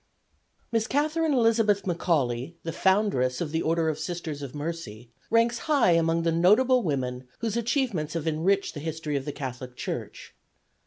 Miss 0.71 0.87
Catherine 0.87 1.31
Elizabeth 1.35 1.83
McAuley, 1.83 2.55
the 2.63 2.71
foundress 2.73 3.39
of 3.39 3.51
the 3.51 3.61
Order 3.61 3.87
of 3.87 3.99
Sisters 3.99 4.41
of 4.41 4.55
Mercy, 4.55 5.11
ranks 5.29 5.59
high 5.69 5.91
among 5.91 6.23
the 6.23 6.31
notable 6.31 6.81
women 6.81 7.27
whose 7.37 7.55
achievements 7.55 8.15
have 8.15 8.27
enriched 8.27 8.73
the 8.73 8.79
history 8.79 9.15
of 9.15 9.25
the 9.25 9.31
Catholic 9.31 9.75
Church. 9.75 10.33